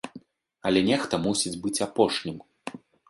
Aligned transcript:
Але 0.69 0.81
нехта 0.87 1.15
мусіць 1.25 1.53
быць 1.67 1.83
апошнім. 1.87 2.37